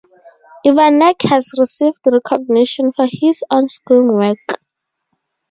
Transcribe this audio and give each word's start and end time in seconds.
Ivanek 0.65 1.21
has 1.29 1.51
received 1.59 1.99
recognition 2.07 2.91
for 2.91 3.05
his 3.05 3.43
on-screen 3.51 4.07
work. 4.11 4.59